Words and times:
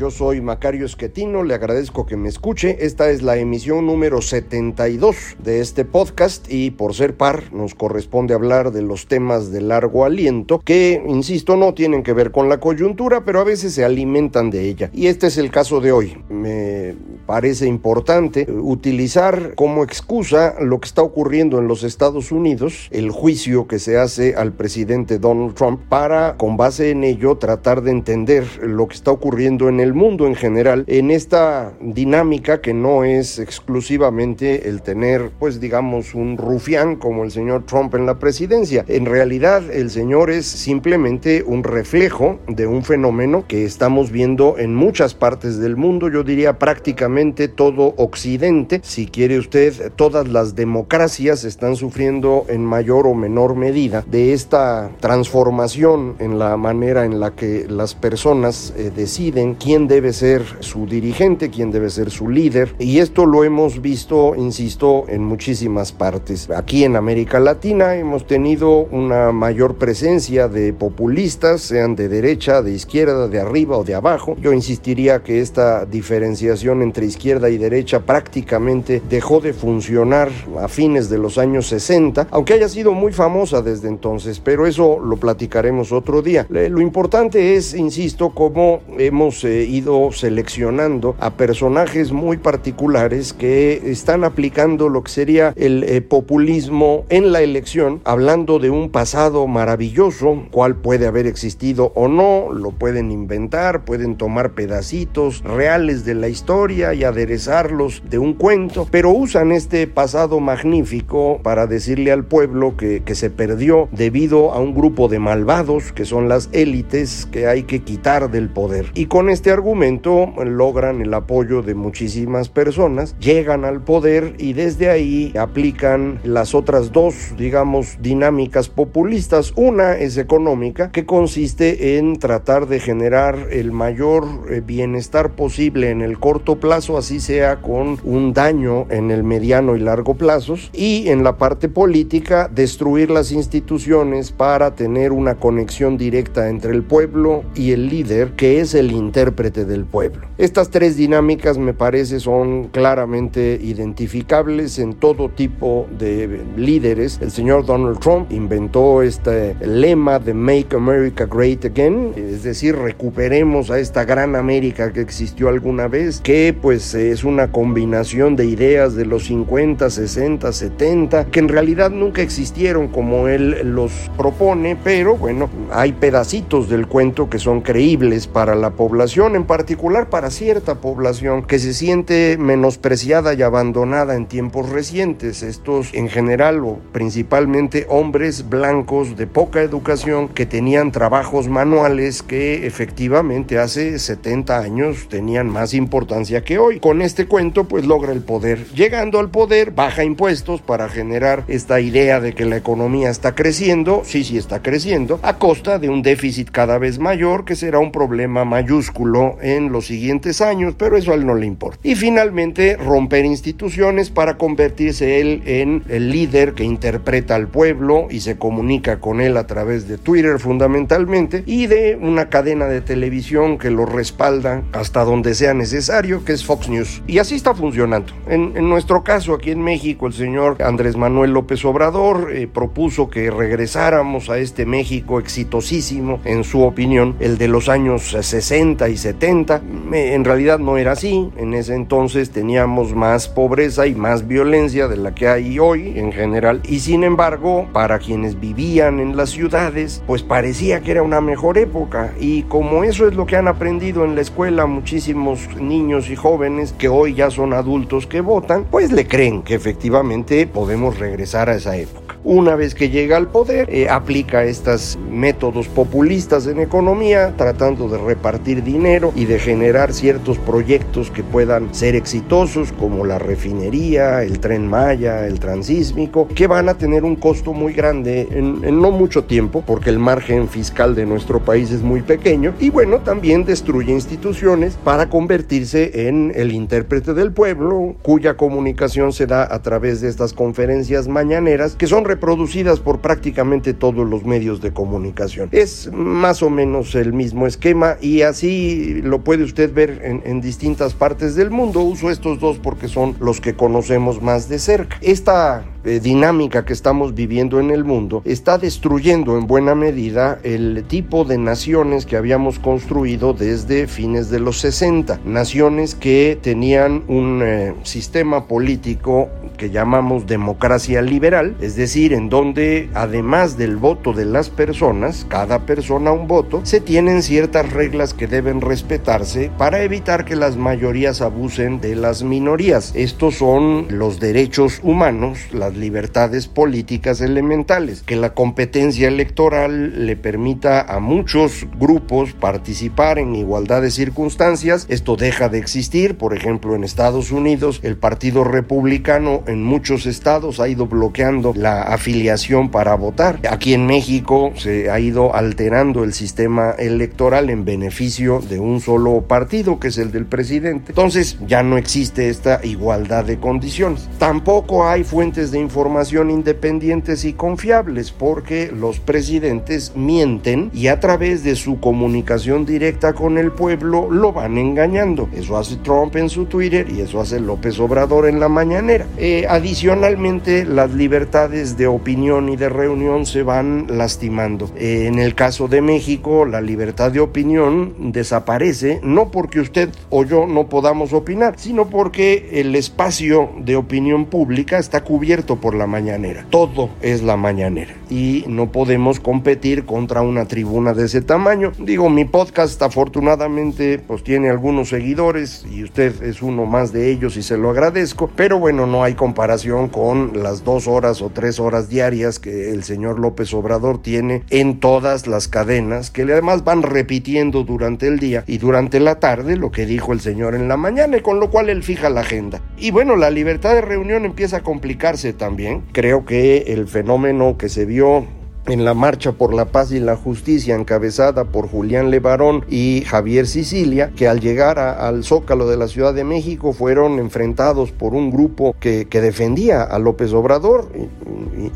yo 0.00 0.10
soy 0.10 0.40
Macario 0.40 0.86
Esquetino, 0.86 1.42
le 1.42 1.52
agradezco 1.52 2.06
que 2.06 2.16
me 2.16 2.30
escuche. 2.30 2.78
Esta 2.80 3.10
es 3.10 3.20
la 3.20 3.36
emisión 3.36 3.84
número 3.84 4.22
72 4.22 5.36
de 5.44 5.60
este 5.60 5.84
podcast 5.84 6.50
y 6.50 6.70
por 6.70 6.94
ser 6.94 7.18
par 7.18 7.52
nos 7.52 7.74
corresponde 7.74 8.32
hablar 8.32 8.72
de 8.72 8.80
los 8.80 9.08
temas 9.08 9.52
de 9.52 9.60
largo 9.60 10.06
aliento 10.06 10.58
que, 10.60 11.02
insisto, 11.06 11.54
no 11.56 11.74
tienen 11.74 12.02
que 12.02 12.14
ver 12.14 12.30
con 12.30 12.48
la 12.48 12.60
coyuntura, 12.60 13.26
pero 13.26 13.40
a 13.40 13.44
veces 13.44 13.74
se 13.74 13.84
alimentan 13.84 14.48
de 14.48 14.70
ella. 14.70 14.88
Y 14.94 15.08
este 15.08 15.26
es 15.26 15.36
el 15.36 15.50
caso 15.50 15.82
de 15.82 15.92
hoy. 15.92 16.16
Me 16.30 16.94
parece 17.26 17.66
importante 17.66 18.50
utilizar 18.50 19.54
como 19.54 19.84
excusa 19.84 20.54
lo 20.60 20.80
que 20.80 20.86
está 20.86 21.02
ocurriendo 21.02 21.58
en 21.58 21.68
los 21.68 21.82
Estados 21.84 22.32
Unidos, 22.32 22.88
el 22.90 23.10
juicio 23.10 23.68
que 23.68 23.78
se 23.78 23.98
hace 23.98 24.34
al 24.34 24.54
presidente 24.54 25.18
Donald 25.18 25.54
Trump, 25.54 25.82
para, 25.90 26.38
con 26.38 26.56
base 26.56 26.88
en 26.88 27.04
ello, 27.04 27.36
tratar 27.36 27.82
de 27.82 27.90
entender 27.90 28.46
lo 28.62 28.88
que 28.88 28.94
está 28.94 29.10
ocurriendo 29.10 29.68
en 29.68 29.78
el 29.80 29.89
mundo 29.94 30.26
en 30.26 30.34
general 30.34 30.84
en 30.86 31.10
esta 31.10 31.72
dinámica 31.80 32.60
que 32.60 32.74
no 32.74 33.04
es 33.04 33.38
exclusivamente 33.38 34.68
el 34.68 34.82
tener, 34.82 35.30
pues 35.38 35.60
digamos, 35.60 36.14
un 36.14 36.36
rufián 36.36 36.96
como 36.96 37.24
el 37.24 37.30
señor 37.30 37.64
Trump 37.66 37.94
en 37.94 38.06
la 38.06 38.18
presidencia. 38.18 38.84
En 38.88 39.06
realidad 39.06 39.62
el 39.72 39.90
señor 39.90 40.30
es 40.30 40.46
simplemente 40.46 41.42
un 41.46 41.64
reflejo 41.64 42.38
de 42.48 42.66
un 42.66 42.82
fenómeno 42.84 43.44
que 43.46 43.64
estamos 43.64 44.10
viendo 44.10 44.58
en 44.58 44.74
muchas 44.74 45.14
partes 45.14 45.58
del 45.58 45.76
mundo, 45.76 46.08
yo 46.08 46.22
diría 46.22 46.58
prácticamente 46.58 47.48
todo 47.48 47.94
Occidente, 47.96 48.80
si 48.82 49.06
quiere 49.06 49.38
usted, 49.38 49.92
todas 49.96 50.28
las 50.28 50.54
democracias 50.54 51.44
están 51.44 51.76
sufriendo 51.76 52.44
en 52.48 52.64
mayor 52.64 53.06
o 53.06 53.14
menor 53.14 53.56
medida 53.56 54.04
de 54.10 54.32
esta 54.32 54.90
transformación 55.00 56.16
en 56.18 56.38
la 56.38 56.56
manera 56.56 57.04
en 57.04 57.20
la 57.20 57.32
que 57.32 57.66
las 57.68 57.94
personas 57.94 58.72
eh, 58.76 58.90
deciden 58.94 59.54
quién 59.54 59.79
debe 59.86 60.12
ser 60.12 60.42
su 60.60 60.86
dirigente, 60.86 61.50
quién 61.50 61.70
debe 61.70 61.90
ser 61.90 62.10
su 62.10 62.28
líder. 62.28 62.74
Y 62.78 62.98
esto 62.98 63.26
lo 63.26 63.44
hemos 63.44 63.80
visto, 63.80 64.34
insisto, 64.36 65.04
en 65.08 65.24
muchísimas 65.24 65.92
partes. 65.92 66.48
Aquí 66.50 66.84
en 66.84 66.96
América 66.96 67.40
Latina 67.40 67.96
hemos 67.96 68.26
tenido 68.26 68.86
una 68.90 69.32
mayor 69.32 69.76
presencia 69.76 70.48
de 70.48 70.72
populistas, 70.72 71.60
sean 71.62 71.96
de 71.96 72.08
derecha, 72.08 72.62
de 72.62 72.72
izquierda, 72.72 73.28
de 73.28 73.40
arriba 73.40 73.76
o 73.76 73.84
de 73.84 73.94
abajo. 73.94 74.36
Yo 74.40 74.52
insistiría 74.52 75.22
que 75.22 75.40
esta 75.40 75.84
diferenciación 75.84 76.82
entre 76.82 77.06
izquierda 77.06 77.50
y 77.50 77.58
derecha 77.58 78.00
prácticamente 78.00 79.02
dejó 79.08 79.40
de 79.40 79.52
funcionar 79.52 80.30
a 80.60 80.68
fines 80.68 81.10
de 81.10 81.18
los 81.18 81.38
años 81.38 81.66
60, 81.68 82.28
aunque 82.30 82.54
haya 82.54 82.68
sido 82.68 82.92
muy 82.92 83.12
famosa 83.12 83.62
desde 83.62 83.88
entonces, 83.88 84.40
pero 84.40 84.66
eso 84.66 84.98
lo 84.98 85.16
platicaremos 85.16 85.92
otro 85.92 86.22
día. 86.22 86.46
Lo 86.48 86.80
importante 86.80 87.56
es, 87.56 87.74
insisto, 87.74 88.30
cómo 88.30 88.80
hemos 88.98 89.44
eh, 89.44 89.64
ido 89.70 90.10
seleccionando 90.12 91.16
a 91.20 91.36
personajes 91.36 92.12
muy 92.12 92.36
particulares 92.36 93.32
que 93.32 93.80
están 93.90 94.24
aplicando 94.24 94.88
lo 94.88 95.02
que 95.02 95.12
sería 95.12 95.52
el 95.56 95.84
eh, 95.84 96.00
populismo 96.02 97.04
en 97.08 97.32
la 97.32 97.40
elección, 97.40 98.00
hablando 98.04 98.58
de 98.58 98.70
un 98.70 98.90
pasado 98.90 99.46
maravilloso, 99.46 100.42
cual 100.50 100.76
puede 100.76 101.06
haber 101.06 101.26
existido 101.26 101.92
o 101.94 102.08
no, 102.08 102.52
lo 102.52 102.72
pueden 102.72 103.10
inventar, 103.10 103.84
pueden 103.84 104.16
tomar 104.16 104.52
pedacitos 104.52 105.42
reales 105.42 106.04
de 106.04 106.14
la 106.14 106.28
historia 106.28 106.92
y 106.94 107.04
aderezarlos 107.04 108.02
de 108.10 108.18
un 108.18 108.34
cuento, 108.34 108.86
pero 108.90 109.10
usan 109.10 109.52
este 109.52 109.86
pasado 109.86 110.40
magnífico 110.40 111.40
para 111.42 111.66
decirle 111.66 112.12
al 112.12 112.24
pueblo 112.24 112.76
que 112.76 113.14
se 113.14 113.30
perdió 113.30 113.88
debido 113.92 114.52
a 114.52 114.60
un 114.60 114.74
grupo 114.74 115.08
de 115.08 115.18
malvados 115.18 115.92
que 115.92 116.04
son 116.04 116.28
las 116.28 116.48
élites 116.52 117.26
que 117.30 117.46
hay 117.46 117.64
que 117.64 117.82
quitar 117.82 118.30
del 118.30 118.48
poder. 118.48 118.86
Y 118.94 119.06
con 119.06 119.30
este 119.30 119.49
argumento 119.50 120.32
logran 120.44 121.00
el 121.00 121.12
apoyo 121.14 121.62
de 121.62 121.74
muchísimas 121.74 122.48
personas, 122.48 123.16
llegan 123.18 123.64
al 123.64 123.82
poder 123.82 124.34
y 124.38 124.52
desde 124.52 124.90
ahí 124.90 125.32
aplican 125.38 126.20
las 126.24 126.54
otras 126.54 126.92
dos, 126.92 127.34
digamos, 127.36 127.98
dinámicas 128.00 128.68
populistas. 128.68 129.52
Una 129.56 129.96
es 129.96 130.16
económica, 130.16 130.90
que 130.90 131.06
consiste 131.06 131.98
en 131.98 132.18
tratar 132.18 132.66
de 132.66 132.80
generar 132.80 133.48
el 133.50 133.72
mayor 133.72 134.26
eh, 134.48 134.62
bienestar 134.64 135.32
posible 135.32 135.90
en 135.90 136.02
el 136.02 136.18
corto 136.18 136.60
plazo, 136.60 136.96
así 136.96 137.20
sea 137.20 137.60
con 137.60 137.98
un 138.04 138.32
daño 138.32 138.86
en 138.90 139.10
el 139.10 139.24
mediano 139.24 139.76
y 139.76 139.80
largo 139.80 140.14
plazos. 140.14 140.70
Y 140.72 141.08
en 141.08 141.24
la 141.24 141.38
parte 141.38 141.68
política, 141.68 142.48
destruir 142.52 143.10
las 143.10 143.32
instituciones 143.32 144.32
para 144.32 144.74
tener 144.74 145.12
una 145.12 145.36
conexión 145.36 145.96
directa 145.96 146.48
entre 146.48 146.72
el 146.72 146.82
pueblo 146.82 147.42
y 147.54 147.72
el 147.72 147.88
líder, 147.88 148.32
que 148.32 148.60
es 148.60 148.74
el 148.74 148.92
intérprete 148.92 149.39
del 149.48 149.86
pueblo. 149.86 150.26
Estas 150.36 150.68
tres 150.68 150.96
dinámicas 150.96 151.56
me 151.56 151.72
parece 151.72 152.20
son 152.20 152.64
claramente 152.64 153.58
identificables 153.62 154.78
en 154.78 154.94
todo 154.94 155.30
tipo 155.30 155.86
de 155.98 156.42
líderes. 156.56 157.18
El 157.22 157.30
señor 157.30 157.64
Donald 157.64 158.00
Trump 158.00 158.30
inventó 158.32 159.02
este 159.02 159.56
lema 159.64 160.18
de 160.18 160.34
Make 160.34 160.76
America 160.76 161.24
Great 161.24 161.64
Again, 161.64 162.12
es 162.16 162.42
decir, 162.42 162.76
recuperemos 162.76 163.70
a 163.70 163.78
esta 163.78 164.04
gran 164.04 164.36
América 164.36 164.92
que 164.92 165.00
existió 165.00 165.48
alguna 165.48 165.88
vez, 165.88 166.20
que 166.20 166.54
pues 166.60 166.94
es 166.94 167.24
una 167.24 167.50
combinación 167.50 168.36
de 168.36 168.44
ideas 168.44 168.94
de 168.94 169.06
los 169.06 169.24
50, 169.24 169.88
60, 169.88 170.52
70, 170.52 171.24
que 171.26 171.40
en 171.40 171.48
realidad 171.48 171.90
nunca 171.90 172.20
existieron 172.20 172.88
como 172.88 173.28
él 173.28 173.72
los 173.74 173.92
propone, 174.18 174.76
pero 174.84 175.16
bueno, 175.16 175.48
hay 175.72 175.92
pedacitos 175.92 176.68
del 176.68 176.86
cuento 176.86 177.30
que 177.30 177.38
son 177.38 177.62
creíbles 177.62 178.26
para 178.26 178.54
la 178.54 178.70
población 178.70 179.29
en 179.34 179.44
particular 179.44 180.08
para 180.10 180.30
cierta 180.30 180.76
población 180.76 181.42
que 181.42 181.58
se 181.58 181.74
siente 181.74 182.36
menospreciada 182.38 183.34
y 183.34 183.42
abandonada 183.42 184.14
en 184.14 184.26
tiempos 184.26 184.68
recientes. 184.68 185.42
Estos 185.42 185.92
en 185.94 186.08
general 186.08 186.64
o 186.64 186.78
principalmente 186.92 187.86
hombres 187.88 188.48
blancos 188.48 189.16
de 189.16 189.26
poca 189.26 189.62
educación 189.62 190.28
que 190.28 190.46
tenían 190.46 190.92
trabajos 190.92 191.48
manuales 191.48 192.22
que 192.22 192.66
efectivamente 192.66 193.58
hace 193.58 193.98
70 193.98 194.58
años 194.58 195.08
tenían 195.08 195.48
más 195.48 195.74
importancia 195.74 196.44
que 196.44 196.58
hoy. 196.58 196.80
Con 196.80 197.02
este 197.02 197.26
cuento 197.26 197.64
pues 197.64 197.86
logra 197.86 198.12
el 198.12 198.22
poder. 198.22 198.66
Llegando 198.74 199.18
al 199.18 199.30
poder 199.30 199.70
baja 199.70 200.04
impuestos 200.04 200.60
para 200.60 200.88
generar 200.88 201.44
esta 201.48 201.80
idea 201.80 202.20
de 202.20 202.34
que 202.34 202.44
la 202.44 202.56
economía 202.56 203.10
está 203.10 203.34
creciendo, 203.34 204.02
sí, 204.04 204.24
sí 204.24 204.38
está 204.38 204.62
creciendo, 204.62 205.20
a 205.22 205.38
costa 205.38 205.78
de 205.78 205.88
un 205.88 206.02
déficit 206.02 206.50
cada 206.50 206.78
vez 206.78 206.98
mayor 206.98 207.44
que 207.44 207.56
será 207.56 207.78
un 207.78 207.92
problema 207.92 208.44
mayúsculo 208.44 209.19
en 209.40 209.72
los 209.72 209.86
siguientes 209.86 210.40
años, 210.40 210.74
pero 210.76 210.96
eso 210.96 211.12
a 211.12 211.14
él 211.14 211.26
no 211.26 211.34
le 211.34 211.46
importa. 211.46 211.80
Y 211.82 211.94
finalmente 211.94 212.76
romper 212.76 213.24
instituciones 213.24 214.10
para 214.10 214.36
convertirse 214.36 215.20
él 215.20 215.42
en 215.46 215.82
el 215.88 216.10
líder 216.10 216.54
que 216.54 216.64
interpreta 216.64 217.34
al 217.34 217.48
pueblo 217.48 218.06
y 218.10 218.20
se 218.20 218.36
comunica 218.36 219.00
con 219.00 219.20
él 219.20 219.36
a 219.36 219.46
través 219.46 219.88
de 219.88 219.98
Twitter 219.98 220.38
fundamentalmente 220.38 221.42
y 221.46 221.66
de 221.66 221.98
una 222.00 222.28
cadena 222.28 222.66
de 222.66 222.80
televisión 222.80 223.58
que 223.58 223.70
lo 223.70 223.86
respalda 223.86 224.62
hasta 224.72 225.04
donde 225.04 225.34
sea 225.34 225.54
necesario, 225.54 226.24
que 226.24 226.32
es 226.32 226.44
Fox 226.44 226.68
News. 226.68 227.02
Y 227.06 227.18
así 227.18 227.34
está 227.34 227.54
funcionando. 227.54 228.12
En, 228.28 228.68
nuestro 228.68 229.02
caso, 229.02 229.34
aquí 229.34 229.50
en 229.50 229.62
México, 229.62 230.06
el 230.06 230.12
señor 230.12 230.62
Andrés 230.62 230.96
Manuel 230.96 231.32
López 231.32 231.64
Obrador 231.64 232.32
eh, 232.32 232.46
propuso 232.46 233.10
que 233.10 233.30
regresáramos 233.30 234.30
a 234.30 234.38
este 234.38 234.66
México 234.66 235.18
exitosísimo, 235.18 236.20
en 236.24 236.44
su 236.44 236.62
opinión, 236.62 237.16
el 237.20 237.38
de 237.38 237.48
los 237.48 237.68
años 237.68 238.10
60 238.10 238.88
y 238.88 238.96
70 238.96 239.09
70. 239.10 239.62
En 239.92 240.24
realidad 240.24 240.58
no 240.58 240.76
era 240.76 240.92
así. 240.92 241.30
En 241.36 241.54
ese 241.54 241.74
entonces 241.74 242.30
teníamos 242.30 242.94
más 242.94 243.28
pobreza 243.28 243.86
y 243.86 243.94
más 243.94 244.26
violencia 244.26 244.88
de 244.88 244.96
la 244.96 245.14
que 245.14 245.28
hay 245.28 245.58
hoy 245.58 245.98
en 245.98 246.12
general. 246.12 246.60
Y 246.64 246.80
sin 246.80 247.04
embargo, 247.04 247.68
para 247.72 247.98
quienes 247.98 248.38
vivían 248.38 249.00
en 249.00 249.16
las 249.16 249.30
ciudades, 249.30 250.02
pues 250.06 250.22
parecía 250.22 250.80
que 250.80 250.92
era 250.92 251.02
una 251.02 251.20
mejor 251.20 251.58
época. 251.58 252.12
Y 252.20 252.44
como 252.44 252.84
eso 252.84 253.08
es 253.08 253.14
lo 253.14 253.26
que 253.26 253.36
han 253.36 253.48
aprendido 253.48 254.04
en 254.04 254.14
la 254.14 254.20
escuela 254.20 254.66
muchísimos 254.66 255.48
niños 255.60 256.08
y 256.10 256.16
jóvenes 256.16 256.72
que 256.72 256.88
hoy 256.88 257.14
ya 257.14 257.30
son 257.30 257.52
adultos 257.52 258.06
que 258.06 258.20
votan, 258.20 258.64
pues 258.70 258.92
le 258.92 259.06
creen 259.06 259.42
que 259.42 259.54
efectivamente 259.54 260.46
podemos 260.46 260.98
regresar 260.98 261.50
a 261.50 261.56
esa 261.56 261.76
época. 261.76 261.99
Una 262.22 262.54
vez 262.54 262.74
que 262.74 262.90
llega 262.90 263.16
al 263.16 263.28
poder, 263.28 263.74
eh, 263.74 263.88
aplica 263.88 264.44
estos 264.44 264.98
métodos 265.10 265.68
populistas 265.68 266.46
en 266.46 266.60
economía, 266.60 267.32
tratando 267.34 267.88
de 267.88 267.96
repartir 267.96 268.62
dinero 268.62 269.10
y 269.16 269.24
de 269.24 269.38
generar 269.38 269.94
ciertos 269.94 270.36
proyectos 270.36 271.10
que 271.10 271.22
puedan 271.22 271.74
ser 271.74 271.96
exitosos, 271.96 272.72
como 272.72 273.06
la 273.06 273.18
refinería, 273.18 274.22
el 274.22 274.38
tren 274.38 274.68
Maya, 274.68 275.26
el 275.26 275.40
transísmico, 275.40 276.28
que 276.28 276.46
van 276.46 276.68
a 276.68 276.74
tener 276.74 277.04
un 277.04 277.16
costo 277.16 277.54
muy 277.54 277.72
grande 277.72 278.28
en, 278.30 278.64
en 278.64 278.82
no 278.82 278.90
mucho 278.90 279.24
tiempo, 279.24 279.64
porque 279.66 279.88
el 279.88 279.98
margen 279.98 280.46
fiscal 280.46 280.94
de 280.94 281.06
nuestro 281.06 281.40
país 281.40 281.70
es 281.70 281.80
muy 281.80 282.02
pequeño, 282.02 282.52
y 282.60 282.68
bueno, 282.68 282.98
también 282.98 283.46
destruye 283.46 283.92
instituciones 283.92 284.76
para 284.84 285.08
convertirse 285.08 286.06
en 286.06 286.32
el 286.34 286.52
intérprete 286.52 287.14
del 287.14 287.32
pueblo, 287.32 287.94
cuya 288.02 288.36
comunicación 288.36 289.14
se 289.14 289.26
da 289.26 289.48
a 289.50 289.62
través 289.62 290.02
de 290.02 290.10
estas 290.10 290.34
conferencias 290.34 291.08
mañaneras, 291.08 291.76
que 291.76 291.86
son 291.86 292.09
reproducidas 292.10 292.80
por 292.80 293.00
prácticamente 293.00 293.72
todos 293.72 294.08
los 294.08 294.24
medios 294.24 294.60
de 294.60 294.72
comunicación. 294.72 295.48
Es 295.52 295.90
más 295.92 296.42
o 296.42 296.50
menos 296.50 296.96
el 296.96 297.12
mismo 297.12 297.46
esquema 297.46 297.96
y 298.00 298.22
así 298.22 299.00
lo 299.02 299.22
puede 299.22 299.44
usted 299.44 299.72
ver 299.72 300.00
en, 300.02 300.40
distintas 300.40 300.94
partes 300.94 301.36
del 301.36 301.50
mundo. 301.50 301.82
Uso 301.82 302.10
estos 302.10 302.40
dos 302.40 302.58
porque 302.58 302.88
son 302.88 303.14
los 303.20 303.40
que 303.40 303.54
conocemos 303.54 304.20
más 304.22 304.48
de 304.48 304.58
cerca. 304.58 304.98
Esta 305.02 305.64
eh, 305.84 306.00
dinámica 306.00 306.64
que 306.64 306.72
estamos 306.72 307.14
viviendo 307.14 307.60
en 307.60 307.70
el 307.70 307.84
mundo 307.84 308.22
está 308.24 308.58
destruyendo 308.58 309.38
en 309.38 309.46
buena 309.46 309.74
medida 309.74 310.38
el 310.42 310.84
tipo 310.86 311.24
de 311.24 311.38
naciones 311.38 312.06
que 312.06 312.16
habíamos 312.16 312.58
construido 312.58 313.32
desde 313.32 313.86
fines 313.86 314.30
de 314.30 314.40
los 314.40 314.58
60. 314.58 315.20
Naciones 315.24 315.94
que 315.94 316.38
tenían 316.40 317.04
un 317.08 317.40
eh, 317.42 317.74
sistema 317.82 318.46
político 318.46 319.28
que 319.56 319.70
llamamos 319.70 320.26
democracia 320.26 321.02
liberal, 321.02 321.54
es 321.60 321.76
decir, 321.76 322.14
en 322.14 322.30
donde 322.30 322.88
además 322.94 323.58
del 323.58 323.76
voto 323.76 324.12
de 324.12 324.24
las 324.24 324.48
personas, 324.48 325.26
cada 325.28 325.66
persona 325.66 326.12
un 326.12 326.26
voto, 326.26 326.60
se 326.64 326.80
tienen 326.80 327.22
ciertas 327.22 327.70
reglas 327.70 328.14
que 328.14 328.26
deben 328.26 328.60
respetarse 328.60 329.50
para 329.58 329.82
evitar 329.82 330.24
que 330.24 330.36
las 330.36 330.56
mayorías 330.56 331.20
abusen 331.20 331.80
de 331.80 331.94
las 331.94 332.22
minorías. 332.22 332.92
Estos 332.94 333.34
son 333.34 333.86
los 333.90 334.18
derechos 334.18 334.80
humanos, 334.82 335.38
las 335.52 335.69
libertades 335.76 336.48
políticas 336.48 337.20
elementales, 337.20 338.02
que 338.02 338.16
la 338.16 338.34
competencia 338.34 339.08
electoral 339.08 340.06
le 340.06 340.16
permita 340.16 340.80
a 340.80 341.00
muchos 341.00 341.66
grupos 341.78 342.32
participar 342.32 343.18
en 343.18 343.34
igualdad 343.34 343.82
de 343.82 343.90
circunstancias. 343.90 344.86
Esto 344.88 345.16
deja 345.16 345.48
de 345.48 345.58
existir, 345.58 346.16
por 346.16 346.36
ejemplo, 346.36 346.74
en 346.74 346.84
Estados 346.84 347.30
Unidos, 347.30 347.80
el 347.82 347.96
Partido 347.96 348.44
Republicano 348.44 349.42
en 349.46 349.62
muchos 349.62 350.06
estados 350.06 350.60
ha 350.60 350.68
ido 350.68 350.86
bloqueando 350.86 351.52
la 351.54 351.82
afiliación 351.82 352.70
para 352.70 352.94
votar. 352.94 353.40
Aquí 353.48 353.74
en 353.74 353.86
México 353.86 354.52
se 354.56 354.90
ha 354.90 354.98
ido 355.00 355.34
alterando 355.34 356.04
el 356.04 356.12
sistema 356.12 356.72
electoral 356.72 357.50
en 357.50 357.64
beneficio 357.64 358.40
de 358.40 358.58
un 358.58 358.80
solo 358.80 359.22
partido, 359.22 359.78
que 359.78 359.88
es 359.88 359.98
el 359.98 360.12
del 360.12 360.26
presidente. 360.26 360.92
Entonces 360.92 361.38
ya 361.46 361.62
no 361.62 361.78
existe 361.78 362.28
esta 362.28 362.60
igualdad 362.64 363.24
de 363.24 363.38
condiciones. 363.38 364.08
Tampoco 364.18 364.88
hay 364.88 365.04
fuentes 365.04 365.50
de 365.50 365.58
información 365.60 366.30
independientes 366.30 367.24
y 367.24 367.34
confiables 367.34 368.10
porque 368.10 368.72
los 368.74 368.98
presidentes 369.00 369.92
mienten 369.94 370.70
y 370.74 370.88
a 370.88 371.00
través 371.00 371.44
de 371.44 371.56
su 371.56 371.80
comunicación 371.80 372.66
directa 372.66 373.12
con 373.12 373.38
el 373.38 373.52
pueblo 373.52 374.10
lo 374.10 374.32
van 374.32 374.58
engañando. 374.58 375.28
Eso 375.32 375.56
hace 375.56 375.76
Trump 375.76 376.16
en 376.16 376.28
su 376.28 376.46
Twitter 376.46 376.86
y 376.90 377.00
eso 377.00 377.20
hace 377.20 377.40
López 377.40 377.78
Obrador 377.78 378.26
en 378.26 378.40
la 378.40 378.48
mañanera. 378.48 379.06
Eh, 379.16 379.46
adicionalmente, 379.48 380.64
las 380.64 380.92
libertades 380.92 381.76
de 381.76 381.86
opinión 381.86 382.48
y 382.48 382.56
de 382.56 382.68
reunión 382.68 383.26
se 383.26 383.42
van 383.42 383.86
lastimando. 383.88 384.70
Eh, 384.76 385.06
en 385.06 385.18
el 385.18 385.34
caso 385.34 385.68
de 385.68 385.80
México, 385.80 386.44
la 386.44 386.60
libertad 386.60 387.12
de 387.12 387.20
opinión 387.20 388.12
desaparece 388.12 389.00
no 389.02 389.30
porque 389.30 389.60
usted 389.60 389.90
o 390.08 390.24
yo 390.24 390.46
no 390.46 390.68
podamos 390.68 391.12
opinar, 391.12 391.54
sino 391.58 391.88
porque 391.88 392.48
el 392.60 392.74
espacio 392.74 393.50
de 393.58 393.76
opinión 393.76 394.26
pública 394.26 394.78
está 394.78 395.02
cubierto 395.02 395.49
por 395.56 395.74
la 395.74 395.86
mañanera. 395.86 396.46
Todo 396.50 396.90
es 397.02 397.22
la 397.22 397.36
mañanera 397.36 397.94
y 398.10 398.44
no 398.48 398.72
podemos 398.72 399.20
competir 399.20 399.84
contra 399.86 400.22
una 400.22 400.46
tribuna 400.46 400.94
de 400.94 401.06
ese 401.06 401.22
tamaño. 401.22 401.72
Digo, 401.78 402.10
mi 402.10 402.24
podcast 402.24 402.82
afortunadamente 402.82 403.98
pues 403.98 404.24
tiene 404.24 404.50
algunos 404.50 404.88
seguidores 404.88 405.64
y 405.70 405.84
usted 405.84 406.22
es 406.22 406.42
uno 406.42 406.66
más 406.66 406.92
de 406.92 407.10
ellos 407.10 407.36
y 407.36 407.42
se 407.42 407.56
lo 407.56 407.70
agradezco, 407.70 408.30
pero 408.34 408.58
bueno, 408.58 408.86
no 408.86 409.04
hay 409.04 409.14
comparación 409.14 409.88
con 409.88 410.42
las 410.42 410.64
dos 410.64 410.88
horas 410.88 411.22
o 411.22 411.30
tres 411.30 411.60
horas 411.60 411.88
diarias 411.88 412.38
que 412.38 412.70
el 412.72 412.82
señor 412.82 413.18
López 413.18 413.54
Obrador 413.54 414.02
tiene 414.02 414.42
en 414.50 414.80
todas 414.80 415.26
las 415.26 415.48
cadenas, 415.48 416.10
que 416.10 416.22
además 416.22 416.64
van 416.64 416.82
repitiendo 416.82 417.64
durante 417.64 418.06
el 418.06 418.18
día 418.18 418.44
y 418.46 418.58
durante 418.58 419.00
la 419.00 419.20
tarde 419.20 419.56
lo 419.56 419.70
que 419.70 419.86
dijo 419.86 420.12
el 420.12 420.20
señor 420.20 420.54
en 420.54 420.68
la 420.68 420.76
mañana, 420.76 421.18
y 421.18 421.22
con 421.22 421.40
lo 421.40 421.50
cual 421.50 421.68
él 421.68 421.82
fija 421.82 422.10
la 422.10 422.20
agenda. 422.20 422.60
Y 422.76 422.90
bueno, 422.90 423.16
la 423.16 423.30
libertad 423.30 423.74
de 423.74 423.80
reunión 423.80 424.24
empieza 424.24 424.58
a 424.58 424.62
complicarse 424.62 425.32
también. 425.40 425.82
Creo 425.90 426.24
que 426.24 426.58
el 426.68 426.86
fenómeno 426.86 427.56
que 427.58 427.68
se 427.68 427.86
vio 427.86 428.26
en 428.66 428.84
la 428.84 428.94
Marcha 428.94 429.32
por 429.32 429.54
la 429.54 429.64
Paz 429.66 429.90
y 429.90 430.00
la 430.00 430.16
Justicia 430.16 430.76
encabezada 430.76 431.44
por 431.44 431.68
Julián 431.68 432.10
Levarón 432.10 432.64
y 432.68 433.02
Javier 433.06 433.46
Sicilia, 433.46 434.12
que 434.14 434.28
al 434.28 434.40
llegar 434.40 434.78
al 434.78 435.24
Zócalo 435.24 435.66
de 435.66 435.76
la 435.76 435.88
Ciudad 435.88 436.14
de 436.14 436.24
México 436.24 436.72
fueron 436.72 437.18
enfrentados 437.18 437.90
por 437.90 438.14
un 438.14 438.30
grupo 438.30 438.76
que, 438.78 439.06
que 439.06 439.20
defendía 439.20 439.82
a 439.82 439.98
López 439.98 440.32
Obrador, 440.32 440.88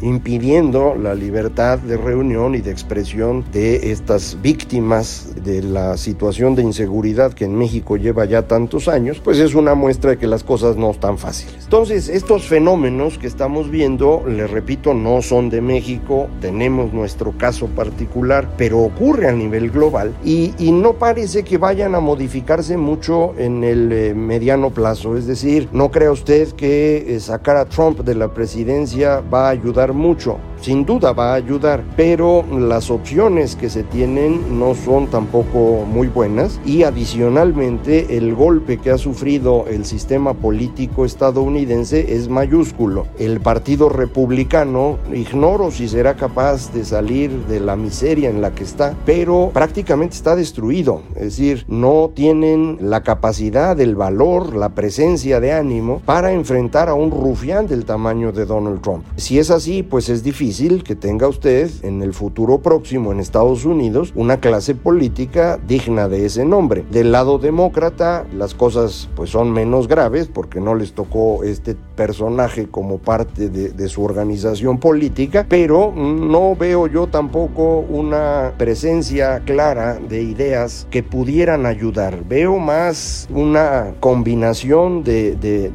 impidiendo 0.02 0.94
la 0.94 1.14
libertad 1.14 1.78
de 1.78 1.96
reunión 1.96 2.54
y 2.54 2.60
de 2.60 2.70
expresión 2.70 3.44
de 3.52 3.90
estas 3.90 4.38
víctimas 4.42 5.33
de 5.44 5.62
la 5.62 5.96
situación 5.96 6.54
de 6.54 6.62
inseguridad 6.62 7.32
que 7.32 7.44
en 7.44 7.56
México 7.56 7.96
lleva 7.96 8.24
ya 8.24 8.48
tantos 8.48 8.88
años, 8.88 9.20
pues 9.22 9.38
es 9.38 9.54
una 9.54 9.74
muestra 9.74 10.10
de 10.10 10.18
que 10.18 10.26
las 10.26 10.42
cosas 10.42 10.76
no 10.76 10.90
están 10.90 11.18
fáciles. 11.18 11.64
Entonces, 11.64 12.08
estos 12.08 12.44
fenómenos 12.44 13.18
que 13.18 13.26
estamos 13.26 13.70
viendo, 13.70 14.24
les 14.26 14.50
repito, 14.50 14.94
no 14.94 15.22
son 15.22 15.50
de 15.50 15.60
México, 15.60 16.28
tenemos 16.40 16.92
nuestro 16.92 17.32
caso 17.36 17.66
particular, 17.66 18.48
pero 18.56 18.80
ocurre 18.80 19.28
a 19.28 19.32
nivel 19.32 19.70
global 19.70 20.14
y, 20.24 20.52
no 20.74 20.94
parece 20.94 21.44
que 21.44 21.56
vayan 21.56 21.94
a 21.94 22.00
modificarse 22.00 22.76
mucho 22.76 23.34
en 23.38 23.62
el 23.62 23.92
eh, 23.92 24.14
mediano 24.14 24.70
plazo. 24.70 25.16
Es 25.16 25.26
decir, 25.26 25.68
no 25.72 25.90
crea 25.90 26.10
usted 26.10 26.48
que 26.52 27.14
eh, 27.14 27.20
sacar 27.20 27.56
a 27.56 27.66
Trump 27.66 28.00
de 28.00 28.14
la 28.14 28.34
presidencia 28.34 29.20
va 29.20 29.46
a 29.46 29.50
ayudar 29.50 29.92
mucho 29.92 30.38
sin 30.64 30.86
duda 30.86 31.12
va 31.12 31.32
a 31.32 31.34
ayudar, 31.34 31.84
pero 31.94 32.42
las 32.50 32.90
opciones 32.90 33.54
que 33.54 33.68
se 33.68 33.82
tienen 33.82 34.58
no 34.58 34.74
son 34.74 35.08
tampoco 35.08 35.84
muy 35.84 36.06
buenas 36.06 36.58
y 36.64 36.84
adicionalmente 36.84 38.16
el 38.16 38.34
golpe 38.34 38.78
que 38.78 38.90
ha 38.90 38.96
sufrido 38.96 39.66
el 39.68 39.84
sistema 39.84 40.32
político 40.32 41.04
estadounidense 41.04 42.14
es 42.14 42.30
mayúsculo. 42.30 43.06
El 43.18 43.40
Partido 43.40 43.90
Republicano, 43.90 44.96
ignoro 45.12 45.70
si 45.70 45.86
será 45.86 46.14
capaz 46.14 46.72
de 46.72 46.86
salir 46.86 47.30
de 47.44 47.60
la 47.60 47.76
miseria 47.76 48.30
en 48.30 48.40
la 48.40 48.54
que 48.54 48.64
está, 48.64 48.96
pero 49.04 49.50
prácticamente 49.52 50.16
está 50.16 50.34
destruido, 50.34 51.02
es 51.14 51.36
decir, 51.36 51.66
no 51.68 52.10
tienen 52.14 52.78
la 52.80 53.02
capacidad, 53.02 53.78
el 53.78 53.96
valor, 53.96 54.56
la 54.56 54.70
presencia 54.70 55.40
de 55.40 55.52
ánimo 55.52 56.00
para 56.06 56.32
enfrentar 56.32 56.88
a 56.88 56.94
un 56.94 57.10
rufián 57.10 57.66
del 57.66 57.84
tamaño 57.84 58.32
de 58.32 58.46
Donald 58.46 58.80
Trump. 58.80 59.04
Si 59.16 59.38
es 59.38 59.50
así, 59.50 59.82
pues 59.82 60.08
es 60.08 60.22
difícil 60.22 60.53
que 60.54 60.94
tenga 60.94 61.26
usted 61.26 61.68
en 61.82 62.00
el 62.00 62.14
futuro 62.14 62.58
próximo 62.62 63.10
en 63.10 63.18
Estados 63.18 63.64
Unidos 63.64 64.12
una 64.14 64.38
clase 64.38 64.76
política 64.76 65.58
digna 65.66 66.06
de 66.06 66.26
ese 66.26 66.44
nombre. 66.44 66.84
Del 66.92 67.10
lado 67.10 67.38
demócrata 67.38 68.24
las 68.32 68.54
cosas 68.54 69.08
pues 69.16 69.30
son 69.30 69.50
menos 69.50 69.88
graves 69.88 70.28
porque 70.32 70.60
no 70.60 70.76
les 70.76 70.92
tocó 70.92 71.42
este 71.42 71.74
personaje 71.94 72.66
como 72.68 72.98
parte 72.98 73.48
de, 73.48 73.88
su 73.88 74.02
organización 74.02 74.78
política, 74.78 75.46
pero 75.48 75.92
no 75.94 76.56
veo 76.56 76.86
yo 76.86 77.06
tampoco 77.06 77.80
una 77.80 78.52
presencia 78.56 79.40
clara 79.40 79.98
de 79.98 80.22
ideas 80.22 80.86
que 80.90 81.02
pudieran 81.02 81.66
ayudar. 81.66 82.24
Veo 82.26 82.58
más 82.58 83.28
una 83.30 83.94
combinación 84.00 85.04
de, 85.04 85.36
de 85.36 85.70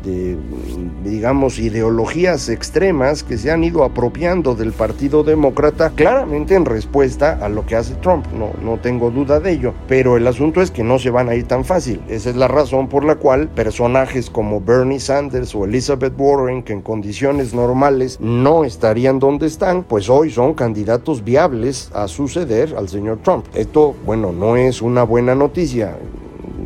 digamos, 1.04 1.60
ideologías 1.60 2.50
extremas 2.50 3.24
que 3.24 3.38
se 3.38 3.52
han 3.52 3.64
ido 3.64 3.84
apropiando 3.84 4.56
del 4.56 4.72
Partido 4.72 5.24
Demócrata 5.24 5.92
claramente 5.96 6.56
en 6.56 6.66
respuesta 6.66 7.38
a 7.42 7.50
lo 7.50 7.66
que 7.66 7.76
hace 7.76 7.96
Trump. 7.96 8.26
No, 8.34 8.52
no 8.64 8.80
tengo 8.80 9.12
duda 9.12 9.40
de 9.40 9.52
ello. 9.52 9.74
Pero 9.88 10.18
el 10.18 10.28
asunto 10.28 10.62
es 10.62 10.72
que 10.72 10.84
no 10.84 11.00
se 11.00 11.10
van 11.10 11.30
a 11.30 11.36
ir 11.36 11.48
tan 11.48 11.66
fácil. 11.66 12.02
Esa 12.10 12.30
es 12.30 12.36
la 12.36 12.48
razón 12.48 12.88
por 12.88 13.04
la 13.04 13.16
cual 13.16 13.50
personajes 13.50 14.30
como 14.30 14.62
Bernie 14.62 15.00
Sanders 15.00 15.54
o 15.56 15.66
Elizabeth 15.66 16.09
Warren, 16.18 16.64
que 16.64 16.74
en 16.74 16.82
condiciones 16.82 17.54
normales 17.54 18.20
no 18.20 18.64
estarían 18.64 19.20
donde 19.20 19.48
están, 19.48 19.84
pues 19.84 20.10
hoy 20.10 20.32
son 20.32 20.54
candidatos 20.54 21.24
viables 21.24 21.92
a 21.94 22.08
suceder 22.08 22.76
al 22.78 22.90
señor 22.90 23.20
Trump. 23.24 23.46
Esto, 23.54 23.96
bueno, 24.06 24.32
no 24.32 24.56
es 24.56 24.82
una 24.82 25.04
buena 25.04 25.36
noticia. 25.36 25.98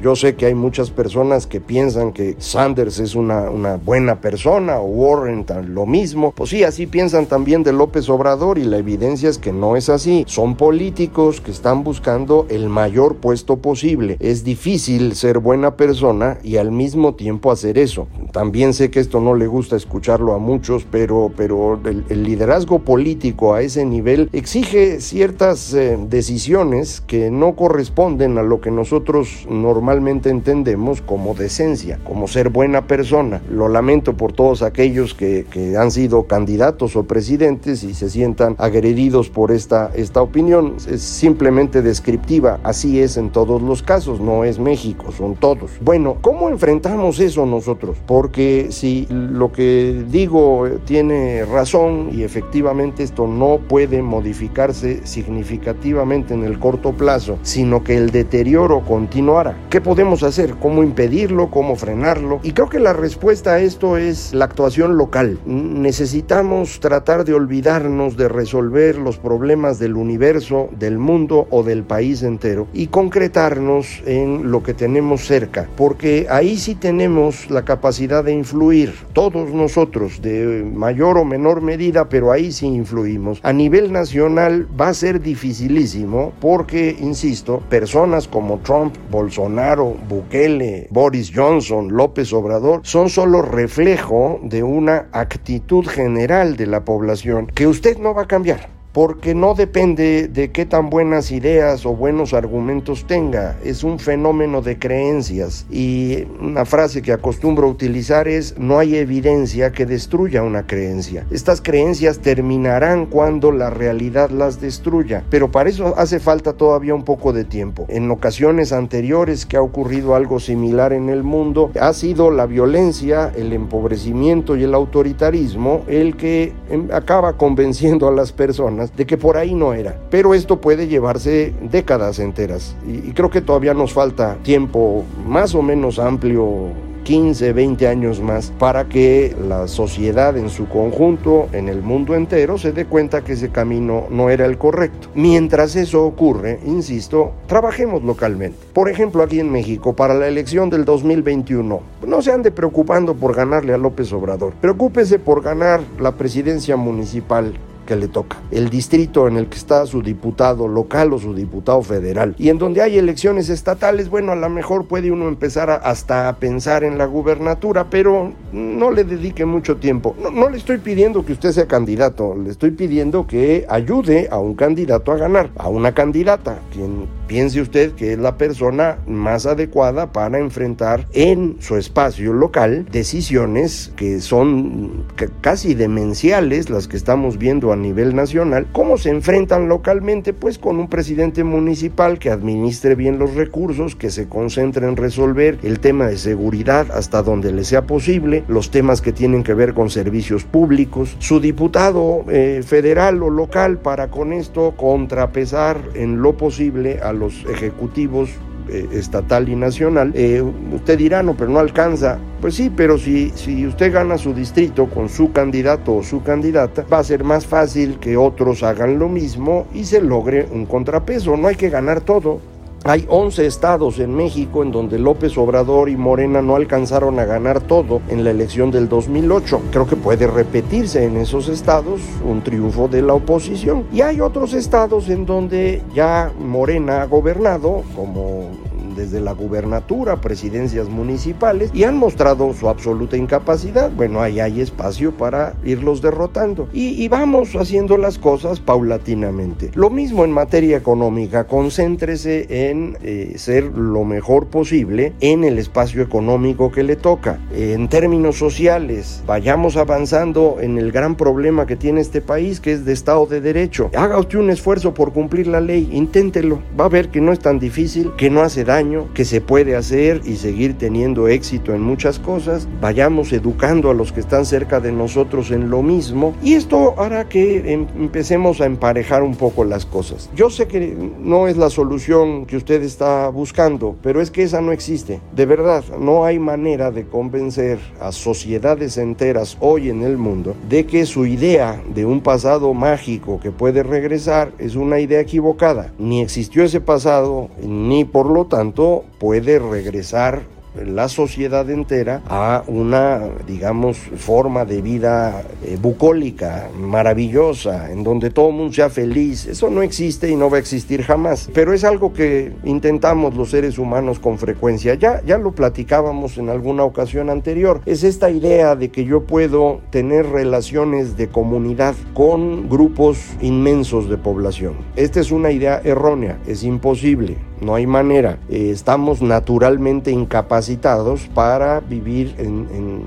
Yo 0.03 0.17
sé 0.17 0.35
que 0.35 0.47
hay 0.47 0.53
muchas 0.53 0.91
personas 0.91 1.47
que 1.47 1.61
piensan 1.61 2.11
que 2.11 2.35
Sanders 2.37 2.99
es 2.99 3.15
una, 3.15 3.77
buena 3.77 4.19
persona 4.19 4.77
o 4.79 4.83
Warren 4.83 5.45
lo 5.69 5.85
mismo. 5.85 6.33
Pues 6.35 6.49
sí, 6.49 6.65
así 6.65 6.87
piensan 6.87 7.25
también 7.25 7.63
de 7.63 7.71
López 7.71 8.09
Obrador 8.09 8.57
y 8.57 8.65
la 8.65 8.79
evidencia 8.79 9.29
es 9.29 9.37
que 9.37 9.53
no 9.53 9.77
es 9.77 9.87
así. 9.87 10.25
Son 10.27 10.57
políticos 10.57 11.39
que 11.39 11.51
están 11.51 11.85
buscando 11.85 12.45
el 12.49 12.67
mayor 12.67 13.15
puesto 13.15 13.59
posible. 13.59 14.17
Es 14.19 14.43
difícil 14.43 15.15
ser 15.15 15.39
buena 15.39 15.77
persona 15.77 16.37
y 16.43 16.57
al 16.57 16.73
mismo 16.73 17.13
tiempo 17.13 17.49
hacer 17.49 17.77
eso. 17.77 18.09
También 18.33 18.73
sé 18.73 18.91
que 18.91 18.99
esto 18.99 19.21
no 19.21 19.35
le 19.35 19.47
gusta 19.47 19.77
escucharlo 19.77 20.33
a 20.33 20.37
muchos, 20.37 20.85
pero, 20.91 21.31
pero 21.37 21.79
el, 21.85 22.23
liderazgo 22.23 22.79
político 22.79 23.53
a 23.53 23.61
ese 23.61 23.85
nivel 23.85 24.29
exige 24.33 24.99
ciertas 24.99 25.73
eh, 25.73 25.97
decisiones 26.09 26.99
que 26.99 27.31
no 27.31 27.55
corresponden 27.55 28.37
a 28.37 28.43
lo 28.43 28.59
que 28.59 28.69
nosotros 28.69 29.45
normalmente 29.49 29.92
entendemos 29.93 31.01
como 31.01 31.33
decencia, 31.33 31.99
como 32.03 32.27
ser 32.27 32.49
buena 32.49 32.87
persona. 32.87 33.41
Lo 33.49 33.67
lamento 33.67 34.15
por 34.15 34.33
todos 34.33 34.61
aquellos 34.61 35.13
que, 35.13 35.45
han 35.77 35.91
sido 35.91 36.23
candidatos 36.23 36.95
o 36.95 37.03
presidentes 37.03 37.83
y 37.83 37.93
se 37.93 38.09
sientan 38.09 38.55
agredidos 38.57 39.29
por 39.29 39.51
esta, 39.51 39.91
esta 39.95 40.21
opinión. 40.21 40.75
Es 40.89 41.01
simplemente 41.01 41.81
descriptiva, 41.81 42.59
así 42.63 42.99
es 42.99 43.17
en 43.17 43.29
todos 43.29 43.61
los 43.61 43.81
casos, 43.81 44.19
no 44.19 44.43
es 44.43 44.59
México, 44.59 45.11
son 45.11 45.35
todos. 45.35 45.71
Bueno, 45.81 46.17
¿cómo 46.21 46.49
enfrentamos 46.49 47.19
eso 47.19 47.45
nosotros? 47.45 47.97
Porque 48.05 48.67
si 48.71 49.07
lo 49.09 49.51
que 49.51 50.03
digo 50.09 50.67
tiene 50.85 51.45
razón 51.45 52.09
y 52.11 52.23
efectivamente 52.23 53.03
esto 53.03 53.27
no 53.27 53.59
puede 53.67 54.01
modificarse 54.01 55.05
significativamente 55.05 56.33
en 56.33 56.43
el 56.43 56.59
corto 56.59 56.93
plazo, 56.93 57.37
sino 57.41 57.83
que 57.83 57.97
el 57.97 58.11
deterioro 58.11 58.81
continuará. 58.81 59.55
¿Qué 59.69 59.81
podemos 59.83 60.23
hacer? 60.23 60.55
¿Cómo 60.55 60.81
impedirlo? 60.81 61.51
¿Cómo 61.51 61.75
frenarlo? 61.75 62.39
Y 62.41 62.53
creo 62.53 62.69
que 62.69 62.79
la 62.79 62.93
respuesta 62.93 63.53
a 63.53 63.59
esto 63.59 63.97
es 63.97 64.33
la 64.33 64.45
actuación 64.45 64.97
local. 64.97 65.39
Necesitamos 65.45 66.79
tratar 66.79 67.25
de 67.25 67.33
olvidarnos 67.33 68.17
de 68.17 68.29
resolver 68.29 68.97
los 68.97 69.17
problemas 69.17 69.79
del 69.79 69.95
universo, 69.95 70.69
del 70.79 70.97
mundo 70.97 71.47
o 71.49 71.63
del 71.63 71.83
país 71.83 72.23
entero 72.23 72.67
y 72.73 72.87
concretarnos 72.87 74.01
en 74.05 74.49
lo 74.51 74.63
que 74.63 74.73
tenemos 74.73 75.25
cerca, 75.27 75.67
porque 75.75 76.27
ahí 76.29 76.57
sí 76.57 76.75
tenemos 76.75 77.51
la 77.51 77.65
capacidad 77.65 78.23
de 78.23 78.33
influir, 78.33 78.93
todos 79.13 79.49
nosotros, 79.49 80.21
de 80.21 80.63
mayor 80.73 81.17
o 81.17 81.25
menor 81.25 81.61
medida, 81.61 82.07
pero 82.07 82.31
ahí 82.31 82.51
sí 82.51 82.67
influimos. 82.67 83.39
A 83.43 83.51
nivel 83.51 83.91
nacional 83.91 84.67
va 84.79 84.87
a 84.87 84.93
ser 84.93 85.21
dificilísimo 85.21 86.31
porque, 86.39 86.95
insisto, 86.99 87.61
personas 87.69 88.27
como 88.27 88.59
Trump, 88.59 88.95
Bolsonaro, 89.11 89.72
Bukele, 89.81 90.87
Boris 90.89 91.31
Johnson, 91.33 91.89
López 91.91 92.31
Obrador, 92.33 92.81
son 92.83 93.09
solo 93.09 93.41
reflejo 93.41 94.39
de 94.43 94.63
una 94.63 95.07
actitud 95.11 95.85
general 95.87 96.55
de 96.55 96.67
la 96.67 96.85
población 96.85 97.47
que 97.47 97.67
usted 97.67 97.97
no 97.97 98.13
va 98.13 98.23
a 98.23 98.27
cambiar 98.27 98.69
porque 98.93 99.33
no 99.33 99.55
depende 99.55 100.27
de 100.27 100.51
qué 100.51 100.67
tan 100.67 100.91
buenas 100.91 101.31
ideas 101.31 101.85
o 101.85 101.95
buenos 101.95 102.33
argumentos 102.33 103.05
tenga, 103.07 103.57
es 103.63 103.83
un 103.83 103.97
fenómeno 103.97 104.61
de 104.61 104.77
creencias 104.77 105.65
y 105.71 106.27
una 106.39 106.63
frase 106.63 107.01
que 107.01 107.11
acostumbro 107.11 107.67
utilizar 107.67 108.27
es 108.27 108.55
no 108.59 108.77
hay 108.77 108.95
evidencia 108.95 109.71
que 109.71 109.87
destruya 109.87 110.43
una 110.43 110.67
creencia. 110.67 111.25
Estas 111.31 111.59
creencias 111.59 112.19
terminarán 112.19 113.07
cuando 113.07 113.51
la 113.51 113.71
realidad 113.71 114.29
las 114.29 114.61
destruya, 114.61 115.23
pero 115.31 115.51
para 115.51 115.69
eso 115.69 115.95
hace 115.97 116.19
falta 116.19 116.53
todavía 116.53 116.93
un 116.93 117.03
poco 117.03 117.33
de 117.33 117.45
tiempo. 117.45 117.85
En 117.89 118.11
ocasiones 118.11 118.71
anteriores 118.71 119.47
que 119.47 119.57
ha 119.57 119.61
ocurrido 119.61 120.13
algo 120.13 120.39
similar 120.39 120.93
en 120.93 121.09
el 121.09 121.23
mundo, 121.23 121.71
ha 121.81 121.93
sido 121.93 122.29
la 122.29 122.45
violencia, 122.45 123.31
el 123.35 123.53
empobrecimiento 123.53 124.55
y 124.55 124.63
el 124.63 124.75
autoritarismo 124.75 125.81
el 125.87 126.15
que 126.15 126.53
em, 126.69 126.89
acaba 126.91 127.37
convenciendo 127.37 128.07
a 128.07 128.11
las 128.11 128.31
personas 128.31 128.82
de 128.95 129.05
que 129.05 129.17
por 129.17 129.37
ahí 129.37 129.53
no 129.53 129.73
era. 129.73 129.95
Pero 130.09 130.33
esto 130.33 130.59
puede 130.59 130.87
llevarse 130.87 131.53
décadas 131.61 132.19
enteras 132.19 132.75
y, 132.87 133.11
creo 133.13 133.29
que 133.29 133.41
todavía 133.41 133.73
nos 133.73 133.93
falta 133.93 134.37
tiempo 134.43 135.03
más 135.25 135.55
o 135.55 135.61
menos 135.61 135.99
amplio 135.99 136.71
15, 137.03 137.51
20 137.51 137.87
años 137.87 138.21
más 138.21 138.51
para 138.57 138.85
que 138.85 139.35
la 139.47 139.67
sociedad 139.67 140.37
en 140.37 140.49
su 140.49 140.67
conjunto, 140.67 141.49
en 141.51 141.67
el 141.67 141.81
mundo 141.81 142.15
entero, 142.15 142.57
se 142.57 142.71
dé 142.71 142.85
cuenta 142.85 143.23
que 143.23 143.33
ese 143.33 143.49
camino 143.49 144.05
no 144.09 144.29
era 144.29 144.45
el 144.45 144.57
correcto. 144.57 145.09
Mientras 145.13 145.75
eso 145.75 146.05
ocurre, 146.05 146.59
insisto, 146.65 147.33
trabajemos 147.47 148.03
localmente. 148.03 148.57
Por 148.73 148.89
ejemplo, 148.89 149.23
aquí 149.23 149.39
en 149.39 149.51
México, 149.51 149.93
para 149.93 150.13
la 150.13 150.27
elección 150.27 150.69
del 150.69 150.85
2021, 150.85 151.81
no 152.07 152.21
se 152.21 152.31
ande 152.31 152.51
preocupando 152.51 153.15
por 153.15 153.35
ganarle 153.35 153.73
a 153.73 153.77
López 153.77 154.11
Obrador, 154.13 154.53
preocúpese 154.61 155.19
por 155.19 155.41
ganar 155.41 155.81
la 155.99 156.13
presidencia 156.13 156.77
municipal 156.77 157.53
que 157.85 157.95
le 157.95 158.07
toca, 158.07 158.37
el 158.51 158.69
distrito 158.69 159.27
en 159.27 159.37
el 159.37 159.47
que 159.47 159.57
está 159.57 159.85
su 159.85 160.01
diputado 160.01 160.67
local 160.67 161.13
o 161.13 161.19
su 161.19 161.33
diputado 161.33 161.81
federal. 161.81 162.35
Y 162.37 162.49
en 162.49 162.57
donde 162.57 162.81
hay 162.81 162.97
elecciones 162.97 163.49
estatales, 163.49 164.09
bueno, 164.09 164.31
a 164.31 164.35
lo 164.35 164.49
mejor 164.49 164.85
puede 164.85 165.11
uno 165.11 165.27
empezar 165.27 165.69
hasta 165.69 166.29
a 166.29 166.37
pensar 166.37 166.83
en 166.83 166.97
la 166.97 167.05
gubernatura, 167.05 167.89
pero 167.89 168.33
no 168.51 168.91
le 168.91 169.03
dedique 169.03 169.45
mucho 169.45 169.77
tiempo. 169.77 170.15
No, 170.21 170.31
no 170.31 170.49
le 170.49 170.57
estoy 170.57 170.77
pidiendo 170.77 171.25
que 171.25 171.33
usted 171.33 171.51
sea 171.51 171.67
candidato, 171.67 172.35
le 172.35 172.49
estoy 172.49 172.71
pidiendo 172.71 173.27
que 173.27 173.65
ayude 173.69 174.27
a 174.31 174.37
un 174.39 174.55
candidato 174.55 175.11
a 175.11 175.17
ganar, 175.17 175.49
a 175.57 175.69
una 175.69 175.93
candidata, 175.93 176.59
quien 176.71 177.07
piense 177.27 177.61
usted 177.61 177.93
que 177.93 178.13
es 178.13 178.19
la 178.19 178.37
persona 178.37 178.97
más 179.07 179.45
adecuada 179.45 180.11
para 180.11 180.39
enfrentar 180.39 181.07
en 181.13 181.57
su 181.59 181.77
espacio 181.77 182.33
local 182.33 182.85
decisiones 182.91 183.91
que 183.95 184.21
son 184.21 185.05
casi 185.41 185.73
demenciales, 185.73 186.69
las 186.69 186.87
que 186.87 186.97
estamos 186.97 187.37
viendo 187.37 187.72
a 187.73 187.75
nivel 187.75 188.15
nacional, 188.15 188.67
¿cómo 188.71 188.97
se 188.97 189.09
enfrentan 189.09 189.67
localmente? 189.67 190.33
Pues 190.33 190.57
con 190.57 190.79
un 190.79 190.87
presidente 190.87 191.43
municipal 191.43 192.19
que 192.19 192.29
administre 192.29 192.95
bien 192.95 193.19
los 193.19 193.33
recursos, 193.35 193.95
que 193.95 194.09
se 194.09 194.29
concentre 194.29 194.87
en 194.87 194.95
resolver 194.95 195.59
el 195.63 195.79
tema 195.79 196.07
de 196.07 196.17
seguridad 196.17 196.87
hasta 196.91 197.21
donde 197.23 197.51
le 197.51 197.63
sea 197.63 197.85
posible, 197.85 198.43
los 198.47 198.71
temas 198.71 199.01
que 199.01 199.11
tienen 199.11 199.43
que 199.43 199.53
ver 199.53 199.73
con 199.73 199.89
servicios 199.89 200.43
públicos, 200.43 201.15
su 201.19 201.39
diputado 201.39 202.23
eh, 202.29 202.61
federal 202.65 203.21
o 203.23 203.29
local 203.29 203.79
para 203.79 204.09
con 204.09 204.33
esto 204.33 204.73
contrapesar 204.77 205.81
en 205.95 206.21
lo 206.21 206.37
posible 206.37 206.99
a 207.01 207.13
los 207.13 207.45
ejecutivos 207.45 208.29
eh, 208.69 208.87
estatal 208.93 209.49
y 209.49 209.55
nacional. 209.55 210.11
Eh, 210.15 210.41
usted 210.73 210.97
dirá, 210.97 211.23
no, 211.23 211.35
pero 211.35 211.51
no 211.51 211.59
alcanza. 211.59 212.17
Pues 212.41 212.55
sí, 212.55 212.71
pero 212.75 212.97
si, 212.97 213.29
si 213.35 213.65
usted 213.65 213.93
gana 213.93 214.17
su 214.17 214.33
distrito 214.33 214.87
con 214.87 215.09
su 215.09 215.31
candidato 215.31 215.95
o 215.95 216.03
su 216.03 216.23
candidata, 216.23 216.85
va 216.91 216.99
a 216.99 217.03
ser 217.03 217.23
más 217.23 217.45
fácil 217.45 217.99
que 217.99 218.17
otros 218.17 218.63
hagan 218.63 218.99
lo 218.99 219.09
mismo 219.09 219.67
y 219.73 219.85
se 219.85 220.01
logre 220.01 220.47
un 220.51 220.65
contrapeso. 220.65 221.37
No 221.37 221.47
hay 221.47 221.55
que 221.55 221.69
ganar 221.69 222.01
todo. 222.01 222.52
Hay 222.85 223.05
11 223.07 223.45
estados 223.45 223.99
en 223.99 224.13
México 224.13 224.61
en 224.61 224.71
donde 224.71 224.99
López 224.99 225.37
Obrador 225.37 225.87
y 225.87 225.95
Morena 225.95 226.41
no 226.41 226.57
alcanzaron 226.57 227.17
a 227.17 227.23
ganar 227.23 227.61
todo 227.61 228.01
en 228.09 228.25
la 228.25 228.31
elección 228.31 228.71
del 228.71 228.89
2008. 228.89 229.61
Creo 229.71 229.87
que 229.87 229.95
puede 229.95 230.27
repetirse 230.27 231.05
en 231.05 231.15
esos 231.15 231.47
estados 231.47 232.01
un 232.27 232.43
triunfo 232.43 232.89
de 232.89 233.01
la 233.01 233.13
oposición. 233.13 233.85
Y 233.93 234.01
hay 234.01 234.19
otros 234.19 234.53
estados 234.53 235.07
en 235.07 235.25
donde 235.25 235.81
ya 235.95 236.33
Morena 236.37 237.03
ha 237.03 237.05
gobernado, 237.05 237.83
como 237.95 238.51
desde 238.95 239.21
la 239.21 239.33
gubernatura, 239.33 240.21
presidencias 240.21 240.89
municipales, 240.89 241.71
y 241.73 241.83
han 241.83 241.97
mostrado 241.97 242.53
su 242.53 242.69
absoluta 242.69 243.17
incapacidad. 243.17 243.91
Bueno, 243.91 244.21
ahí 244.21 244.39
hay 244.39 244.61
espacio 244.61 245.11
para 245.11 245.53
irlos 245.63 246.01
derrotando. 246.01 246.67
Y, 246.73 247.07
vamos 247.07 247.55
haciendo 247.55 247.97
las 247.97 248.17
cosas 248.17 248.59
paulatinamente. 248.59 249.69
Lo 249.75 249.89
mismo 249.89 250.23
en 250.25 250.31
materia 250.31 250.77
económica, 250.77 251.45
concéntrese 251.45 252.69
en 252.69 252.97
eh, 253.03 253.33
ser 253.37 253.65
lo 253.65 254.03
mejor 254.03 254.47
posible 254.47 255.13
en 255.19 255.43
el 255.43 255.59
espacio 255.59 256.01
económico 256.01 256.71
que 256.71 256.83
le 256.83 256.95
toca. 256.95 257.39
En 257.53 257.87
términos 257.87 258.37
sociales, 258.37 259.23
vayamos 259.27 259.77
avanzando 259.77 260.57
en 260.59 260.77
el 260.77 260.91
gran 260.91 261.15
problema 261.15 261.65
que 261.65 261.75
tiene 261.75 262.01
este 262.01 262.21
país, 262.21 262.59
que 262.59 262.73
es 262.73 262.85
de 262.85 262.93
Estado 262.93 263.25
de 263.25 263.41
Derecho. 263.41 263.91
Haga 263.95 264.17
usted 264.17 264.39
un 264.39 264.49
esfuerzo 264.49 264.93
por 264.93 265.13
cumplir 265.13 265.47
la 265.47 265.61
ley, 265.61 265.89
inténtelo. 265.91 266.59
Va 266.79 266.85
a 266.85 266.89
ver 266.89 267.09
que 267.09 267.21
no 267.21 267.31
es 267.31 267.39
tan 267.39 267.59
difícil, 267.59 268.11
que 268.17 268.29
no 268.29 268.41
hace 268.41 268.63
daño, 268.63 268.82
que 269.13 269.25
se 269.25 269.41
puede 269.41 269.75
hacer 269.75 270.21
y 270.25 270.35
seguir 270.35 270.77
teniendo 270.77 271.27
éxito 271.27 271.73
en 271.73 271.81
muchas 271.81 272.19
cosas. 272.19 272.67
Vayamos 272.81 273.31
educando 273.33 273.89
a 273.89 273.93
los 273.93 274.11
que 274.11 274.19
están 274.19 274.45
cerca 274.45 274.79
de 274.79 274.91
nosotros 274.91 275.51
en 275.51 275.69
lo 275.69 275.81
mismo 275.81 276.33
y 276.43 276.53
esto 276.53 276.95
hará 276.97 277.29
que 277.29 277.73
em, 277.73 277.87
empecemos 277.99 278.61
a 278.61 278.65
emparejar 278.65 279.23
un 279.23 279.35
poco 279.35 279.63
las 279.63 279.85
cosas. 279.85 280.29
Yo 280.35 280.49
sé 280.49 280.67
que 280.67 280.95
no 281.19 281.47
es 281.47 281.57
la 281.57 281.69
solución 281.69 282.45
que 282.45 282.57
usted 282.57 282.83
está 282.83 283.29
buscando, 283.29 283.95
pero 284.01 284.21
es 284.21 284.31
que 284.31 284.43
esa 284.43 284.61
no 284.61 284.71
existe. 284.71 285.21
De 285.35 285.45
verdad, 285.45 285.83
no 285.99 286.25
hay 286.25 286.39
manera 286.39 286.91
de 286.91 287.05
convencer 287.05 287.79
a 287.99 288.11
sociedades 288.11 288.97
enteras 288.97 289.57
hoy 289.59 289.89
en 289.89 290.03
el 290.03 290.17
mundo 290.17 290.55
de 290.69 290.85
que 290.85 291.05
su 291.05 291.25
idea 291.25 291.81
de 291.93 292.05
un 292.05 292.21
pasado 292.21 292.73
mágico 292.73 293.39
que 293.39 293.51
puede 293.51 293.83
regresar 293.83 294.51
es 294.57 294.75
una 294.75 294.99
idea 294.99 295.19
equivocada. 295.19 295.91
Ni 295.99 296.21
existió 296.21 296.63
ese 296.63 296.81
pasado, 296.81 297.49
ni 297.61 298.05
por 298.05 298.25
lo 298.25 298.45
tanto 298.45 298.72
puede 299.19 299.59
regresar 299.59 300.41
la 300.75 301.07
sociedad 301.07 301.69
entera 301.69 302.21
a 302.27 302.63
una, 302.67 303.21
digamos, 303.47 303.97
forma 303.97 304.65
de 304.65 304.81
vida 304.81 305.43
eh, 305.63 305.77
bucólica, 305.79 306.69
maravillosa, 306.77 307.91
en 307.91 308.03
donde 308.03 308.29
todo 308.29 308.49
el 308.49 308.55
mundo 308.55 308.73
sea 308.73 308.89
feliz. 308.89 309.45
Eso 309.45 309.69
no 309.69 309.81
existe 309.81 310.29
y 310.29 310.35
no 310.35 310.49
va 310.49 310.57
a 310.57 310.59
existir 310.59 311.03
jamás. 311.03 311.49
Pero 311.53 311.73
es 311.73 311.83
algo 311.83 312.13
que 312.13 312.53
intentamos 312.63 313.35
los 313.35 313.51
seres 313.51 313.77
humanos 313.77 314.19
con 314.19 314.37
frecuencia. 314.37 314.95
Ya, 314.95 315.21
ya 315.25 315.37
lo 315.37 315.51
platicábamos 315.51 316.37
en 316.37 316.49
alguna 316.49 316.83
ocasión 316.83 317.29
anterior. 317.29 317.81
Es 317.85 318.03
esta 318.03 318.29
idea 318.31 318.75
de 318.75 318.89
que 318.89 319.05
yo 319.05 319.25
puedo 319.25 319.81
tener 319.91 320.25
relaciones 320.27 321.17
de 321.17 321.27
comunidad 321.27 321.95
con 322.13 322.69
grupos 322.69 323.19
inmensos 323.41 324.09
de 324.09 324.17
población. 324.17 324.75
Esta 324.95 325.19
es 325.19 325.31
una 325.31 325.51
idea 325.51 325.81
errónea, 325.83 326.39
es 326.47 326.63
imposible 326.63 327.37
no 327.63 327.75
hay 327.75 327.87
manera. 327.87 328.39
Eh, 328.49 328.69
estamos 328.71 329.21
naturalmente 329.21 330.11
incapacitados 330.11 331.29
para 331.33 331.79
vivir 331.79 332.35
en, 332.37 332.63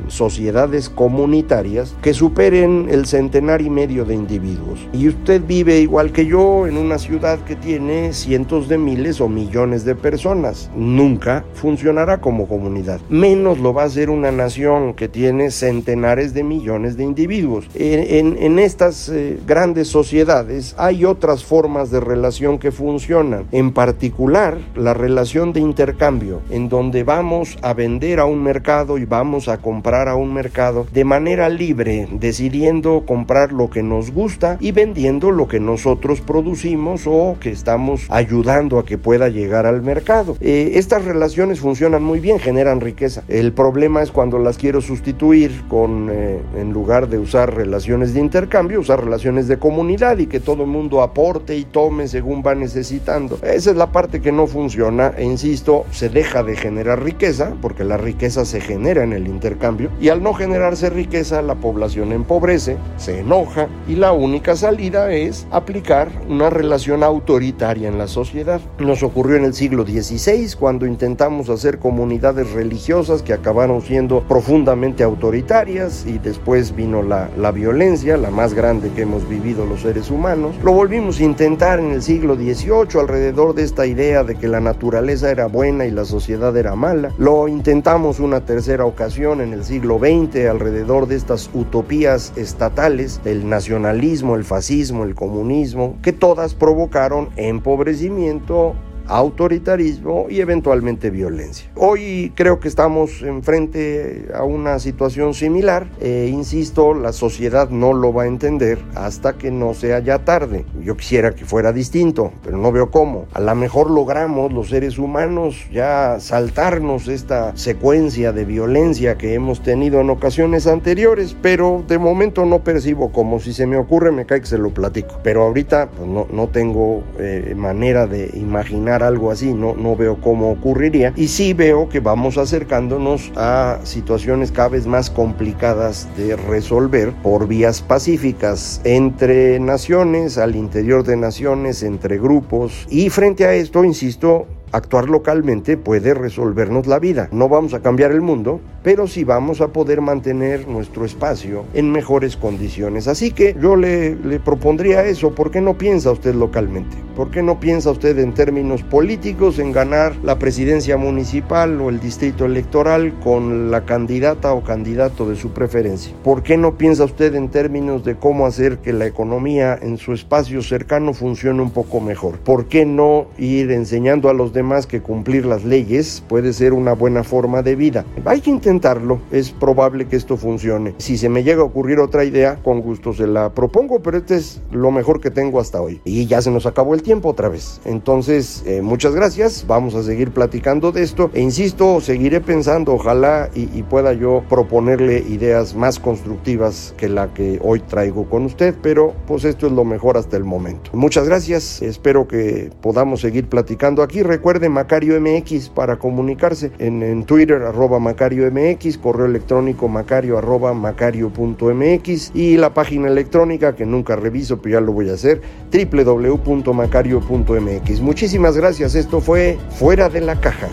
sociedades 0.09 0.89
comunitarias 0.89 1.95
que 2.01 2.15
superen 2.15 2.89
el 2.91 3.07
centenar 3.07 3.61
y 3.61 3.71
medio 3.71 4.05
de 4.05 4.15
individuos. 4.15 4.87
Y 4.93 5.09
usted 5.09 5.43
vive 5.45 5.81
igual 5.81 6.13
que 6.13 6.27
yo 6.27 6.67
en 6.67 6.77
una 6.77 6.99
ciudad 6.99 7.39
que 7.41 7.57
tiene 7.57 8.13
cientos 8.13 8.69
de 8.69 8.79
miles 8.79 9.21
o 9.21 9.29
millones 9.29 9.85
de 9.85 9.95
personas. 9.95 10.71
Nunca 10.77 11.45
funcionará 11.55 12.21
como 12.21 12.47
comunidad. 12.47 13.01
Menos 13.09 13.59
lo 13.59 13.75
va 13.75 13.83
a 13.83 13.87
hacer 13.87 14.11
una 14.11 14.31
nación 14.31 14.95
que 14.95 15.09
tiene 15.09 15.51
centenares 15.51 16.35
de 16.35 16.45
millones 16.45 16.97
de 16.97 17.05
individuos. 17.05 17.69
En, 17.75 18.59
estas 18.59 19.09
eh, 19.09 19.39
grandes 19.47 19.89
sociedades 19.89 20.75
hay 20.79 21.05
otras 21.05 21.45
formas 21.45 21.91
de 21.91 22.01
relación 22.01 22.59
que 22.59 22.73
funcionan. 22.73 23.47
En 23.53 23.73
particular, 23.73 24.46
la 24.75 24.95
relación 24.95 25.53
de 25.53 25.61
intercambio, 25.61 26.41
en 26.51 26.69
donde 26.69 27.03
vamos 27.03 27.57
a 27.63 27.75
vender 27.75 28.21
a 28.21 28.27
un 28.27 28.43
mercado 28.43 28.99
y 28.99 29.05
vamos 29.05 29.49
a 29.49 29.59
comprar 29.59 30.09
a 30.09 30.17
un 30.17 30.33
mercado 30.33 30.87
de 30.93 31.05
manera 31.05 31.49
libre, 31.49 32.09
decidiendo 32.13 33.05
comprar 33.07 33.53
lo 33.53 33.71
que 33.71 33.83
nos 33.83 34.11
gusta 34.11 34.57
y 34.61 34.73
vendiendo 34.73 35.31
lo 35.31 35.49
que 35.49 35.61
nosotros 35.61 36.21
producimos 36.21 37.03
o 37.07 37.37
que 37.41 37.51
estamos 37.51 38.07
ayudando 38.09 38.79
a 38.79 38.85
que 38.85 38.99
pueda 38.99 39.29
llegar 39.29 39.67
al 39.67 39.83
mercado. 39.83 40.37
Eh, 40.41 40.73
estas 40.75 41.05
relaciones 41.05 41.61
funcionan 41.61 42.03
muy 42.03 42.21
bien, 42.21 42.39
generan 42.39 42.81
riqueza. 42.81 43.23
El 43.29 43.53
problema 43.53 44.03
es 44.03 44.11
cuando 44.11 44.39
las 44.39 44.59
quiero 44.59 44.81
sustituir 44.81 45.65
con, 45.69 46.09
eh, 46.11 46.41
en 46.57 46.73
lugar 46.73 47.09
de 47.09 47.19
usar 47.19 47.55
relaciones 47.55 48.15
de 48.15 48.21
intercambio, 48.21 48.81
usar 48.81 49.03
relaciones 49.03 49.49
de 49.49 49.59
comunidad 49.59 50.19
y 50.19 50.27
que 50.27 50.41
todo 50.41 50.63
el 50.63 50.69
mundo 50.69 51.03
aporte 51.03 51.57
y 51.57 51.65
tome 51.65 52.09
según 52.09 52.43
va 52.47 52.55
necesitando. 52.55 53.39
Esa 53.43 53.71
es 53.71 53.77
la 53.77 53.93
parte 53.93 54.21
que 54.21 54.33
no 54.37 54.47
funciona 54.47 55.13
e 55.17 55.25
insisto, 55.25 55.85
se 55.91 56.09
deja 56.09 56.43
de 56.43 56.57
generar 56.57 57.03
riqueza, 57.03 57.55
porque 57.61 57.85
la 57.85 57.97
riqueza 57.97 58.45
se 58.45 58.61
genera 58.61 59.03
en 59.03 59.13
el 59.13 59.27
intercambio, 59.27 59.91
y 60.01 60.11
al 60.11 60.23
no 60.23 60.35
generarse 60.35 60.91
riqueza 60.91 61.43
la 61.43 61.55
población 61.55 62.13
empobrece, 62.13 62.77
se 62.97 63.21
enoja 63.21 63.69
y 63.89 63.97
la 63.97 64.13
única 64.13 64.57
salida 64.57 65.13
es 65.13 65.47
aplicar 65.51 66.09
una 66.29 66.51
relación 66.51 67.03
autoritaria 67.03 67.89
en 67.89 67.99
la 67.99 68.07
sociedad. 68.07 68.61
Nos 68.79 69.03
ocurrió 69.03 69.37
en 69.37 69.45
el 69.45 69.55
siglo 69.55 69.85
XVI 69.85 70.55
cuando 70.59 70.87
intentamos 70.87 71.49
hacer 71.49 71.79
comunidades 71.79 72.53
religiosas 72.53 73.23
que 73.23 73.33
acabaron 73.33 73.83
siendo 73.83 74.23
profundamente 74.23 75.03
autoritarias 75.03 76.05
y 76.07 76.19
después 76.19 76.75
vino 76.75 77.03
la, 77.03 77.31
la 77.37 77.53
violencia, 77.53 78.17
la 78.17 78.31
más 78.31 78.55
grande 78.55 78.91
que 78.95 79.03
hemos 79.03 79.29
vivido 79.29 79.65
los 79.67 79.81
seres 79.81 80.11
humanos. 80.11 80.55
Lo 80.63 80.73
volvimos 80.73 81.21
a 81.21 81.25
intentar 81.25 81.81
en 81.81 81.93
el 81.93 82.03
siglo 82.03 82.37
XVIII 82.37 83.01
alrededor 83.01 83.55
de 83.55 83.63
esta 83.63 83.87
idea 83.87 84.16
de 84.25 84.37
que 84.37 84.49
la 84.49 84.61
naturaleza 84.61 85.31
era 85.31 85.47
buena 85.47 85.87
y 85.87 85.91
la 85.91 86.05
sociedad 86.05 86.57
era 86.57 86.75
mala. 86.75 87.13
Lo 87.19 87.49
intentamos 87.49 88.21
una 88.21 88.45
tercera 88.45 88.85
ocasión 88.85 89.41
en 89.41 89.53
el 89.53 89.65
siglo 89.65 89.99
XX 89.99 90.47
alrededor 90.49 91.07
de 91.07 91.17
estas 91.17 91.51
utopías 91.55 92.33
estatales, 92.37 93.21
el 93.25 93.49
nacionalismo, 93.49 94.37
el 94.37 94.45
fascismo, 94.45 95.05
el 95.05 95.15
comunismo, 95.15 95.99
que 96.03 96.13
todas 96.13 96.55
provocaron 96.55 97.31
empobrecimiento, 97.37 98.75
autoritarismo 99.09 100.27
y 100.29 100.41
eventualmente 100.41 101.11
violencia. 101.11 101.71
Hoy 101.75 102.33
creo 102.35 102.61
que 102.61 102.69
estamos 102.69 103.23
enfrente 103.23 104.29
a 104.35 104.45
una 104.45 104.79
situación 104.79 105.35
similar. 105.35 105.87
e 106.01 106.29
insisto, 106.33 106.95
la 106.95 107.13
sociedad 107.13 107.71
no 107.71 107.93
lo 107.93 108.13
va 108.13 108.25
a 108.25 108.27
entender 108.27 108.79
hasta 108.95 109.35
que 109.35 109.51
no 109.51 109.75
sea 109.75 109.99
ya 110.01 110.21
tarde. 110.21 110.65
Yo 110.83 110.97
quisiera 110.97 111.35
que 111.35 111.45
fuera 111.45 111.73
distinto, 111.73 112.33
pero 112.43 112.59
no 112.59 112.73
veo 112.73 112.91
cómo. 112.91 113.27
A 113.33 113.41
lo 113.41 113.55
mejor 113.55 113.91
logramos 113.91 114.53
los 114.53 114.69
seres 114.69 114.99
humanos 114.99 115.67
ya 115.73 116.19
saltarnos 116.21 117.09
esta 117.09 117.57
secuencia 117.57 118.33
de 118.33 118.45
violencia 118.45 119.17
que 119.17 119.35
hemos 119.35 119.63
tenido 119.63 120.01
en 120.01 120.11
ocasiones 120.11 120.67
anteriores, 120.67 121.37
pero 121.41 121.85
de 121.87 121.99
momento 121.99 122.45
no 122.45 122.65
percibo 122.65 123.13
como 123.13 123.41
si 123.41 123.53
se 123.53 123.67
me 123.67 123.77
ocurre, 123.77 124.13
me 124.13 124.27
cae 124.27 124.41
que 124.41 124.47
se 124.47 124.59
lo 124.59 124.71
platico. 124.71 125.19
Pero 125.23 125.43
ahorita 125.43 125.91
pues, 125.91 126.09
no, 126.09 126.27
no 126.31 126.49
tengo 126.49 127.03
eh, 127.19 127.55
manera 127.57 128.07
de 128.07 128.31
imaginar 128.35 128.96
algo 129.03 129.31
así, 129.31 129.53
no, 129.53 129.75
no 129.75 129.97
veo 129.97 130.21
cómo 130.21 130.51
ocurriría. 130.51 131.13
Y 131.17 131.29
sí 131.29 131.53
veo 131.53 131.89
que 131.89 132.01
vamos 132.01 132.39
acercándonos 132.39 133.33
a 133.37 133.81
situaciones 133.85 134.53
cada 134.53 134.69
vez 134.69 134.87
más 134.87 135.11
complicadas 135.11 136.09
de 136.17 136.37
resolver 136.37 137.13
por 137.23 137.49
vías 137.49 137.83
pacíficas 137.83 138.81
entre 138.85 139.61
naciones, 139.61 140.39
al 140.39 140.57
interior 140.57 141.05
de 141.05 141.17
naciones, 141.17 141.83
entre 141.83 142.19
grupos. 142.19 142.87
Y 142.91 143.11
frente 143.11 143.45
a 143.47 143.55
esto, 143.55 143.85
insisto, 143.85 144.47
actuar 144.73 145.09
localmente 145.09 145.77
puede 145.77 146.15
resolvernos 146.15 146.87
la 146.87 146.99
vida. 146.99 147.29
No 147.33 147.49
vamos 147.49 147.75
a 147.75 147.81
cambiar 147.81 148.13
el 148.13 148.21
mundo, 148.21 148.61
pero 148.83 149.07
sí 149.07 149.25
vamos 149.25 149.61
a 149.61 149.69
poder 149.69 150.01
mantener 150.01 150.69
nuestro 150.69 151.05
espacio 151.05 151.65
en 151.75 151.91
mejores 151.91 152.37
condiciones. 152.37 153.09
Así 153.09 153.33
que 153.33 153.57
yo 153.61 153.77
le, 153.77 154.17
propondría 154.45 155.05
eso. 155.05 155.35
¿Por 155.35 155.51
qué 155.51 155.61
no 155.61 155.77
piensa 155.77 156.13
usted 156.13 156.35
localmente? 156.35 156.97
¿Por 157.17 157.31
qué 157.31 157.43
no 157.43 157.59
piensa 157.59 157.91
usted 157.91 158.19
en 158.19 158.35
términos 158.35 158.83
políticos 158.83 159.59
en 159.59 159.73
ganar 159.73 160.15
la 160.23 160.39
presidencia 160.39 160.97
municipal 160.97 161.81
o 161.81 161.89
el 161.89 161.99
distrito 161.99 162.45
electoral 162.45 163.19
con 163.25 163.71
la 163.71 163.85
candidata 163.85 164.53
o 164.53 164.63
candidato 164.63 165.29
de 165.29 165.37
su 165.37 165.51
preferencia? 165.51 166.15
¿Por 166.23 166.43
qué 166.43 166.57
no 166.57 166.77
piensa 166.77 167.05
usted 167.05 167.35
en 167.35 167.49
términos 167.49 168.05
de 168.05 168.17
cómo 168.17 168.47
hacer 168.47 168.79
que 168.79 168.93
la 168.93 169.07
economía 169.07 169.79
en 169.81 169.97
su 169.97 170.13
espacio 170.13 170.63
cercano 170.63 171.15
funcione 171.15 171.63
un 171.63 171.71
poco 171.71 172.01
mejor? 172.01 172.39
¿Por 172.39 172.67
qué 172.67 172.85
no 172.85 173.27
ir 173.39 173.71
enseñando 173.71 174.29
a 174.29 174.35
los 174.35 174.53
demás 174.57 174.89
que 174.89 175.01
cumplir 175.01 175.47
las 175.47 175.65
leyes 175.65 176.25
puede 176.29 176.53
ser 176.53 176.73
una 176.73 176.95
buena 176.95 177.23
forma 177.23 177.63
de 177.63 177.77
vida. 177.77 178.05
Hay 178.25 178.41
que 178.41 178.51
intentarlo. 178.51 179.21
Es 179.31 179.53
probable 179.53 180.07
que 180.07 180.17
esto 180.17 180.37
funcione. 180.37 180.95
Si 180.99 181.17
se 181.17 181.29
me 181.29 181.45
llega 181.45 181.63
a 181.63 181.65
ocurrir 181.65 182.01
otra 182.01 182.25
idea, 182.25 182.57
con 182.65 182.81
gusto 182.81 183.13
se 183.13 183.29
la 183.29 183.55
propongo, 183.55 184.01
pero 184.01 184.19
este 184.19 184.37
es 184.37 184.61
lo 184.73 184.91
mejor 184.91 185.21
que 185.21 185.31
tengo 185.31 185.61
hasta 185.61 185.81
hoy. 185.81 186.01
Y 186.05 186.27
ya 186.27 186.43
se 186.43 186.51
nos 186.51 186.67
acabó 186.67 186.95
el 186.95 187.03
tiempo 187.03 187.29
otra 187.29 187.49
vez. 187.49 187.81
Entonces, 187.85 188.65
eh, 188.67 188.83
muchas 188.83 189.15
gracias. 189.15 189.65
Vamos 189.69 189.95
a 189.95 190.03
seguir 190.03 190.33
platicando 190.33 190.91
de 190.91 191.03
esto. 191.03 191.31
E 191.35 191.41
insisto, 191.41 192.01
seguiré 192.01 192.41
pensando, 192.41 192.95
ojalá 192.95 193.51
y, 193.55 193.69
y 193.79 193.83
pueda 193.83 194.13
yo 194.13 194.43
proponerle 194.49 195.19
ideas 195.29 195.77
más 195.77 196.01
constructivas 196.01 196.95
que 196.97 197.09
la 197.09 197.33
que 197.35 197.61
hoy 197.63 197.81
traigo 197.81 198.29
con 198.29 198.45
usted, 198.47 198.75
pero 198.83 199.15
pues 199.27 199.45
esto 199.45 199.67
es 199.67 199.73
lo 199.73 199.85
mejor 199.85 200.17
hasta 200.17 200.37
el 200.37 200.45
momento. 200.45 200.91
Muchas 200.95 201.29
gracias. 201.29 201.83
Espero 201.83 202.27
que 202.27 202.71
podamos 202.81 203.21
seguir 203.21 203.49
platicando 203.49 204.03
aquí. 204.03 204.23
Recuerde 204.47 204.69
Macario 204.69 205.21
MX 205.21 205.71
para 205.71 205.99
comunicarse 205.99 206.71
en, 206.79 207.25
Twitter 207.25 207.63
arroba 207.63 207.99
Macario 207.99 208.49
MX, 208.49 208.99
correo 208.99 209.27
electrónico 209.27 209.89
macario 209.89 210.39
arroba 210.39 210.73
macario.mx 210.73 212.31
y 212.33 212.57
la 212.57 212.73
página 212.73 213.09
electrónica 213.09 213.75
que 213.75 213.85
nunca 213.85 214.15
reviso, 214.15 214.63
pero 214.63 214.79
ya 214.79 214.81
lo 214.81 214.93
voy 214.93 215.11
a 215.11 215.15
hacer, 215.15 215.43
www.macario.mx. 215.73 218.01
Muchísimas 218.01 218.57
gracias. 218.57 218.95
Esto 218.95 219.21
fue 219.21 219.59
Fuera 219.71 220.09
de 220.09 220.21
la 220.21 220.41
Caja. 220.41 220.69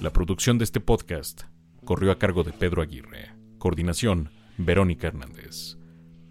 La 0.00 0.12
producción 0.12 0.58
de 0.58 0.64
este 0.64 0.78
podcast 0.78 1.42
corrió 1.84 2.12
a 2.12 2.20
cargo 2.20 2.44
de 2.44 2.52
Pedro 2.52 2.82
Aguirre. 2.82 3.32
Coordinación, 3.58 4.30
Verónica 4.58 5.08
Hernández. 5.08 5.77